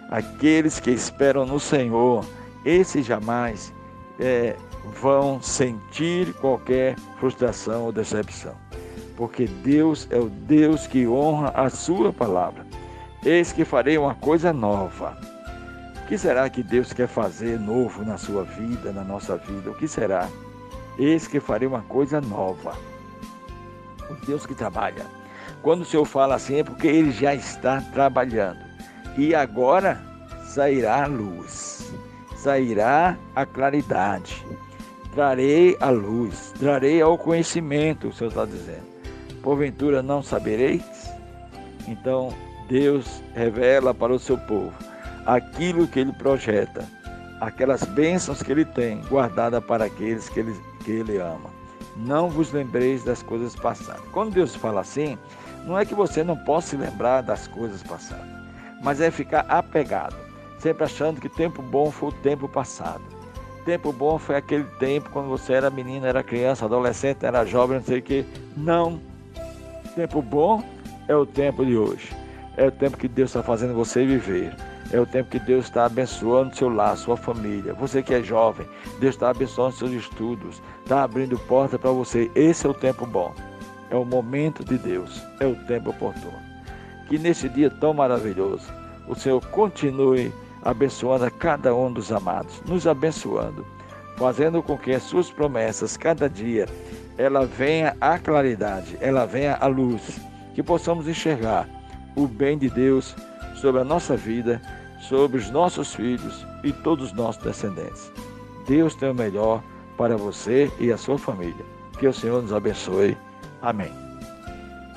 Aqueles 0.09 0.79
que 0.79 0.91
esperam 0.91 1.45
no 1.45 1.59
Senhor, 1.59 2.25
esses 2.65 3.05
jamais 3.05 3.73
é, 4.19 4.55
vão 5.01 5.41
sentir 5.41 6.33
qualquer 6.33 6.95
frustração 7.17 7.85
ou 7.85 7.91
decepção, 7.91 8.55
porque 9.15 9.45
Deus 9.45 10.07
é 10.11 10.17
o 10.17 10.29
Deus 10.29 10.85
que 10.85 11.07
honra 11.07 11.49
a 11.55 11.69
sua 11.69 12.11
palavra. 12.11 12.65
Eis 13.23 13.53
que 13.53 13.63
farei 13.63 13.97
uma 13.97 14.15
coisa 14.15 14.51
nova 14.51 15.17
que 16.11 16.17
será 16.17 16.49
que 16.49 16.61
Deus 16.61 16.91
quer 16.91 17.07
fazer 17.07 17.57
novo 17.57 18.03
na 18.03 18.17
sua 18.17 18.43
vida, 18.43 18.91
na 18.91 19.01
nossa 19.01 19.37
vida? 19.37 19.71
O 19.71 19.73
que 19.73 19.87
será? 19.87 20.27
Eis 20.99 21.25
que 21.25 21.39
farei 21.39 21.65
uma 21.65 21.83
coisa 21.83 22.19
nova. 22.19 22.73
O 24.09 24.25
Deus 24.25 24.45
que 24.45 24.53
trabalha. 24.53 25.05
Quando 25.61 25.83
o 25.83 25.85
Senhor 25.85 26.03
fala 26.03 26.35
assim 26.35 26.55
é 26.57 26.63
porque 26.65 26.85
Ele 26.85 27.13
já 27.13 27.33
está 27.33 27.79
trabalhando. 27.93 28.59
E 29.17 29.33
agora 29.33 30.01
sairá 30.43 31.05
a 31.05 31.07
luz, 31.07 31.89
sairá 32.35 33.17
a 33.33 33.45
claridade. 33.45 34.45
Trarei 35.13 35.77
a 35.79 35.91
luz, 35.91 36.53
trarei 36.59 37.01
ao 37.01 37.17
conhecimento, 37.17 38.09
o 38.09 38.13
Senhor 38.13 38.31
está 38.31 38.43
dizendo. 38.43 38.83
Porventura 39.41 40.03
não 40.03 40.21
sabereis? 40.21 41.09
Então 41.87 42.33
Deus 42.67 43.23
revela 43.33 43.93
para 43.93 44.11
o 44.11 44.19
seu 44.19 44.37
povo 44.37 44.90
aquilo 45.25 45.87
que 45.87 45.99
ele 45.99 46.13
projeta, 46.13 46.85
aquelas 47.39 47.83
bênçãos 47.83 48.41
que 48.41 48.51
ele 48.51 48.65
tem 48.65 49.01
guardada 49.09 49.61
para 49.61 49.85
aqueles 49.85 50.29
que 50.29 50.39
ele, 50.39 50.55
que 50.83 50.91
ele 50.91 51.17
ama. 51.17 51.49
Não 51.97 52.29
vos 52.29 52.51
lembreis 52.51 53.03
das 53.03 53.21
coisas 53.21 53.55
passadas. 53.55 54.03
Quando 54.11 54.33
Deus 54.33 54.55
fala 54.55 54.81
assim, 54.81 55.17
não 55.65 55.77
é 55.77 55.85
que 55.85 55.93
você 55.93 56.23
não 56.23 56.37
possa 56.37 56.69
se 56.69 56.77
lembrar 56.77 57.21
das 57.21 57.47
coisas 57.47 57.83
passadas, 57.83 58.25
mas 58.81 59.01
é 59.01 59.11
ficar 59.11 59.45
apegado, 59.47 60.15
sempre 60.59 60.83
achando 60.83 61.21
que 61.21 61.29
tempo 61.29 61.61
bom 61.61 61.91
foi 61.91 62.09
o 62.09 62.13
tempo 62.13 62.47
passado. 62.47 63.01
Tempo 63.65 63.93
bom 63.93 64.17
foi 64.17 64.37
aquele 64.37 64.63
tempo 64.79 65.11
quando 65.11 65.29
você 65.29 65.53
era 65.53 65.69
menina, 65.69 66.07
era 66.07 66.23
criança, 66.23 66.65
adolescente, 66.65 67.23
era 67.25 67.45
jovem, 67.45 67.77
não 67.77 67.85
sei 67.85 67.99
o 67.99 68.01
que. 68.01 68.25
Não. 68.57 68.99
Tempo 69.95 70.19
bom 70.19 70.63
é 71.07 71.15
o 71.15 71.27
tempo 71.27 71.63
de 71.63 71.77
hoje. 71.77 72.09
É 72.57 72.65
o 72.65 72.71
tempo 72.71 72.97
que 72.97 73.07
Deus 73.07 73.29
está 73.29 73.43
fazendo 73.43 73.75
você 73.75 74.03
viver. 74.03 74.55
É 74.91 74.99
o 74.99 75.05
tempo 75.05 75.29
que 75.29 75.39
Deus 75.39 75.65
está 75.65 75.85
abençoando 75.85 76.55
seu 76.55 76.67
lar, 76.67 76.97
sua 76.97 77.15
família. 77.15 77.73
Você 77.73 78.03
que 78.03 78.13
é 78.13 78.21
jovem, 78.21 78.67
Deus 78.99 79.15
está 79.15 79.29
abençoando 79.29 79.75
seus 79.75 79.91
estudos, 79.91 80.61
está 80.83 81.03
abrindo 81.03 81.39
porta 81.39 81.79
para 81.79 81.91
você. 81.91 82.29
Esse 82.35 82.67
é 82.67 82.69
o 82.69 82.73
tempo 82.73 83.05
bom. 83.05 83.33
É 83.89 83.95
o 83.95 84.03
momento 84.03 84.65
de 84.65 84.77
Deus, 84.77 85.23
é 85.39 85.45
o 85.45 85.55
tempo 85.65 85.91
oportuno. 85.91 86.37
Que 87.07 87.17
nesse 87.17 87.47
dia 87.47 87.69
tão 87.69 87.93
maravilhoso, 87.93 88.67
o 89.07 89.15
Senhor 89.15 89.45
continue 89.47 90.31
abençoando 90.63 91.25
a 91.25 91.31
cada 91.31 91.73
um 91.73 91.91
dos 91.91 92.11
amados, 92.11 92.61
nos 92.67 92.85
abençoando, 92.85 93.65
fazendo 94.17 94.61
com 94.61 94.77
que 94.77 94.91
as 94.91 95.03
suas 95.03 95.31
promessas, 95.31 95.97
cada 95.97 96.29
dia, 96.29 96.67
ela 97.17 97.45
venha 97.45 97.95
à 97.99 98.19
claridade, 98.19 98.97
ela 99.01 99.25
venha 99.25 99.57
à 99.59 99.67
luz, 99.67 100.19
que 100.53 100.61
possamos 100.61 101.07
enxergar 101.07 101.67
o 102.15 102.27
bem 102.27 102.57
de 102.57 102.69
Deus 102.69 103.15
sobre 103.55 103.81
a 103.81 103.85
nossa 103.85 104.15
vida 104.15 104.61
sobre 105.01 105.37
os 105.37 105.49
nossos 105.49 105.93
filhos 105.93 106.45
e 106.63 106.71
todos 106.71 107.07
os 107.07 107.13
nossos 107.13 107.41
descendentes. 107.41 108.11
Deus 108.67 108.95
tem 108.95 109.09
o 109.09 109.13
melhor 109.13 109.61
para 109.97 110.15
você 110.15 110.71
e 110.79 110.91
a 110.91 110.97
sua 110.97 111.17
família. 111.17 111.65
Que 111.99 112.07
o 112.07 112.13
Senhor 112.13 112.41
nos 112.41 112.53
abençoe. 112.53 113.17
Amém. 113.61 113.91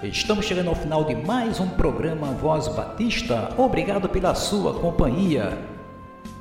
Estamos 0.02 0.44
chegando 0.44 0.68
ao 0.68 0.74
final 0.74 1.04
de 1.04 1.14
mais 1.14 1.60
um 1.60 1.68
programa 1.68 2.26
Voz 2.32 2.68
Batista. 2.68 3.52
Obrigado 3.56 4.08
pela 4.08 4.34
sua 4.34 4.74
companhia. 4.74 5.58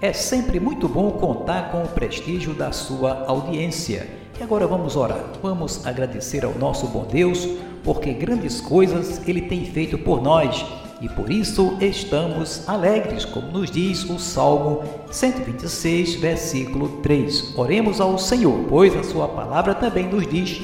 É 0.01 0.11
sempre 0.11 0.59
muito 0.59 0.87
bom 0.89 1.11
contar 1.11 1.71
com 1.71 1.83
o 1.83 1.87
prestígio 1.87 2.53
da 2.53 2.73
sua 2.73 3.25
audiência. 3.25 4.07
E 4.37 4.43
agora 4.43 4.67
vamos 4.67 4.97
orar. 4.97 5.23
Vamos 5.41 5.85
agradecer 5.85 6.43
ao 6.43 6.53
nosso 6.55 6.87
bom 6.87 7.05
Deus, 7.05 7.47
porque 7.83 8.11
grandes 8.11 8.59
coisas 8.59 9.25
ele 9.27 9.43
tem 9.43 9.65
feito 9.65 9.97
por 9.97 10.21
nós 10.21 10.65
e 11.03 11.09
por 11.09 11.29
isso 11.29 11.77
estamos 11.81 12.63
alegres, 12.65 13.25
como 13.25 13.51
nos 13.51 13.69
diz 13.69 14.09
o 14.09 14.17
Salmo 14.17 14.83
126, 15.11 16.15
versículo 16.15 16.87
3. 17.01 17.55
Oremos 17.57 17.99
ao 17.99 18.17
Senhor, 18.17 18.57
pois 18.69 18.95
a 18.95 19.03
sua 19.03 19.27
palavra 19.27 19.75
também 19.75 20.07
nos 20.07 20.25
diz: 20.25 20.61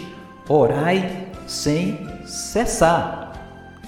orai 0.47 1.27
sem 1.45 2.07
cessar. 2.25 3.33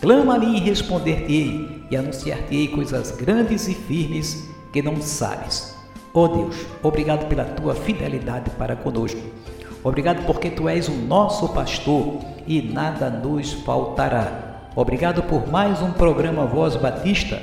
Clama 0.02 0.36
a 0.36 0.40
mim 0.40 0.58
e 0.58 0.60
responder-te-ei, 0.60 1.86
e 1.90 1.96
anunciar-te-ei 1.96 2.68
coisas 2.68 3.12
grandes 3.12 3.70
e 3.70 3.74
firmes 3.74 4.50
que 4.74 4.82
não 4.82 5.02
sabes. 5.02 5.74
Ó 6.14 6.26
oh 6.26 6.28
Deus, 6.28 6.66
obrigado 6.84 7.30
pela 7.30 7.46
tua 7.46 7.74
fidelidade 7.76 8.50
para 8.58 8.76
conosco. 8.76 9.22
Obrigado 9.86 10.26
porque 10.26 10.50
tu 10.50 10.68
és 10.68 10.90
o 10.90 10.92
nosso 10.92 11.48
pastor 11.54 12.20
e 12.46 12.62
nada 12.62 13.10
nos 13.10 13.54
faltará. 13.54 14.51
Obrigado 14.74 15.24
por 15.24 15.52
mais 15.52 15.82
um 15.82 15.92
programa 15.92 16.46
Voz 16.46 16.78
Batista, 16.78 17.38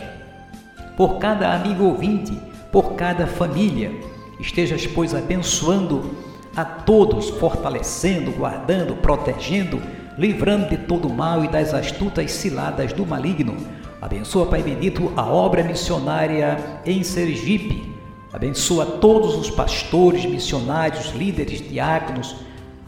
por 0.97 1.19
cada 1.19 1.55
amigo 1.55 1.85
ouvinte, 1.85 2.33
por 2.73 2.95
cada 2.95 3.27
família. 3.27 3.93
Estejas, 4.41 4.87
pois, 4.87 5.15
abençoando 5.15 6.11
a 6.57 6.65
todos, 6.65 7.29
fortalecendo, 7.29 8.31
guardando, 8.33 8.97
protegendo, 8.97 9.79
livrando 10.17 10.71
de 10.71 10.79
todo 10.79 11.11
mal 11.11 11.45
e 11.45 11.49
das 11.49 11.75
astutas 11.75 12.33
ciladas 12.33 12.95
do 12.95 13.05
maligno. 13.05 13.59
Abençoa, 14.01 14.47
Pai 14.47 14.63
bendito, 14.63 15.13
a 15.15 15.27
obra 15.27 15.63
missionária 15.63 16.81
em 16.87 17.03
Sergipe. 17.03 17.95
Abençoa 18.33 18.87
todos 18.87 19.37
os 19.37 19.51
pastores, 19.51 20.25
missionários, 20.25 21.11
líderes, 21.11 21.61
diáconos, 21.61 22.37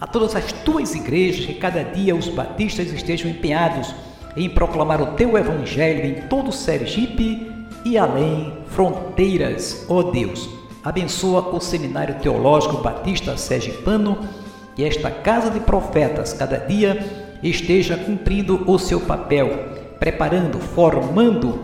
a 0.01 0.07
todas 0.07 0.35
as 0.35 0.51
tuas 0.51 0.95
igrejas, 0.95 1.45
que 1.45 1.55
cada 1.55 1.85
dia 1.85 2.17
os 2.17 2.29
batistas 2.29 2.91
estejam 2.91 3.31
empenhados 3.31 3.95
em 4.37 4.49
proclamar 4.49 5.01
o 5.03 5.15
teu 5.15 5.37
evangelho 5.37 6.07
em 6.07 6.23
todo 6.29 6.53
Sergipe 6.53 7.51
e 7.85 7.97
além 7.99 8.53
fronteiras, 8.67 9.85
ó 9.89 10.03
Deus. 10.03 10.49
Abençoa 10.83 11.55
o 11.55 11.61
Seminário 11.61 12.17
Teológico 12.21 12.83
Batista 12.83 13.37
Sergipano 13.37 14.19
que 14.75 14.85
esta 14.85 15.11
casa 15.11 15.51
de 15.51 15.61
profetas 15.61 16.33
cada 16.33 16.57
dia 16.57 17.29
esteja 17.43 17.97
cumprindo 17.97 18.65
o 18.67 18.79
seu 18.79 19.01
papel, 19.01 19.49
preparando, 19.99 20.59
formando 20.59 21.59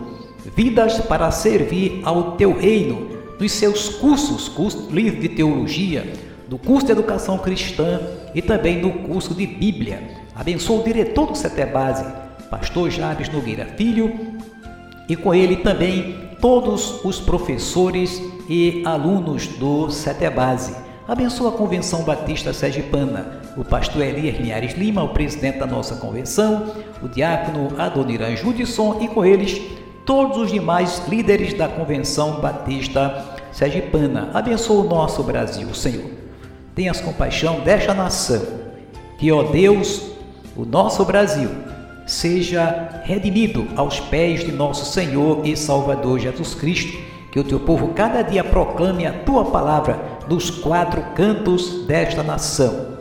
vidas 0.55 0.99
para 0.99 1.31
servir 1.31 2.01
ao 2.03 2.33
teu 2.33 2.53
reino, 2.53 3.09
nos 3.39 3.51
seus 3.51 3.89
cursos, 3.89 4.47
curso 4.49 4.87
livre 4.91 5.19
de 5.19 5.29
teologia, 5.29 6.13
do 6.47 6.57
curso 6.57 6.85
de 6.85 6.91
educação 6.91 7.37
cristã 7.37 7.99
e 8.33 8.41
também 8.41 8.81
no 8.81 8.91
curso 9.07 9.33
de 9.33 9.45
Bíblia. 9.45 10.01
Abençoa 10.35 10.81
o 10.81 10.83
diretor 10.83 11.27
do 11.27 11.35
Setebase, 11.35 12.05
pastor 12.49 12.89
Jabes 12.89 13.29
Nogueira 13.29 13.65
Filho, 13.65 14.37
e 15.07 15.15
com 15.15 15.33
ele 15.33 15.57
também 15.57 16.27
todos 16.41 17.03
os 17.03 17.19
professores 17.19 18.21
e 18.49 18.83
alunos 18.85 19.47
do 19.47 19.89
Setebase. 19.89 20.75
Abençoa 21.07 21.49
a 21.49 21.53
Convenção 21.53 22.03
Batista 22.03 22.51
Sergipana, 22.53 23.41
o 23.55 23.63
pastor 23.63 24.01
Elias 24.01 24.37
Linhares 24.37 24.73
Lima, 24.73 25.03
o 25.03 25.09
presidente 25.09 25.59
da 25.59 25.65
nossa 25.65 25.95
convenção, 25.95 26.75
o 27.01 27.07
diácono 27.07 27.69
Adoniran 27.77 28.35
Judson 28.35 28.99
e 29.01 29.07
com 29.07 29.23
eles 29.23 29.61
todos 30.05 30.37
os 30.37 30.51
demais 30.51 31.01
líderes 31.07 31.53
da 31.53 31.67
Convenção 31.67 32.41
Batista 32.41 33.25
Sergipana. 33.51 34.29
Abençoa 34.33 34.83
o 34.85 34.87
nosso 34.87 35.23
Brasil, 35.23 35.73
Senhor. 35.73 36.11
Tenhas 36.75 36.99
compaixão 36.99 37.61
desta 37.61 37.93
nação, 37.93 38.41
que, 39.17 39.31
ó 39.31 39.43
Deus, 39.43 40.11
o 40.55 40.65
nosso 40.65 41.03
Brasil 41.05 41.66
seja 42.07 43.01
redimido 43.03 43.67
aos 43.75 43.99
pés 43.99 44.39
de 44.39 44.51
nosso 44.51 44.91
Senhor 44.91 45.45
e 45.45 45.55
Salvador 45.55 46.19
Jesus 46.19 46.55
Cristo. 46.55 46.97
Que 47.31 47.39
o 47.39 47.43
teu 47.43 47.59
povo 47.59 47.89
cada 47.89 48.23
dia 48.23 48.43
proclame 48.43 49.05
a 49.05 49.11
tua 49.11 49.45
palavra 49.45 49.99
nos 50.27 50.49
quatro 50.49 51.03
cantos 51.13 51.85
desta 51.85 52.23
nação. 52.23 52.97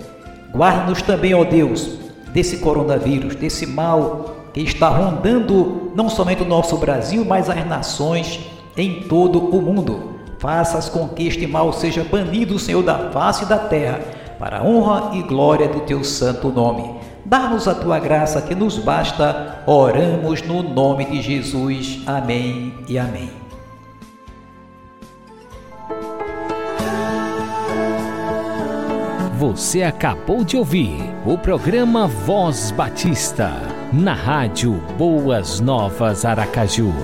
Guarda-nos 0.52 1.00
também, 1.00 1.32
ó 1.32 1.44
Deus, 1.44 1.98
desse 2.32 2.58
coronavírus, 2.58 3.36
desse 3.36 3.66
mal 3.66 4.36
que 4.52 4.60
está 4.60 4.88
rondando 4.88 5.92
não 5.94 6.08
somente 6.08 6.42
o 6.42 6.46
nosso 6.46 6.76
Brasil, 6.76 7.24
mas 7.24 7.48
as 7.48 7.66
nações 7.66 8.40
em 8.76 9.02
todo 9.02 9.38
o 9.38 9.62
mundo. 9.62 10.16
Faças 10.38 10.88
com 10.88 11.08
que 11.08 11.26
este 11.26 11.46
mal 11.46 11.72
seja 11.72 12.04
banido, 12.04 12.58
Senhor, 12.58 12.82
da 12.82 13.10
face 13.10 13.46
da 13.46 13.58
terra, 13.58 14.00
para 14.38 14.58
a 14.58 14.64
honra 14.64 15.16
e 15.16 15.22
glória 15.22 15.68
do 15.68 15.80
teu 15.80 16.04
santo 16.04 16.48
nome. 16.48 17.05
Dá-nos 17.28 17.66
a 17.66 17.74
tua 17.74 17.98
graça 17.98 18.40
que 18.40 18.54
nos 18.54 18.78
basta. 18.78 19.64
Oramos 19.66 20.42
no 20.42 20.62
nome 20.62 21.04
de 21.06 21.20
Jesus. 21.20 22.00
Amém 22.06 22.72
e 22.88 22.96
amém. 22.96 23.32
Você 29.40 29.82
acabou 29.82 30.44
de 30.44 30.56
ouvir 30.56 30.98
o 31.26 31.36
programa 31.36 32.06
Voz 32.06 32.70
Batista, 32.70 33.50
na 33.92 34.14
rádio 34.14 34.74
Boas 34.96 35.58
Novas 35.58 36.24
Aracaju. 36.24 36.94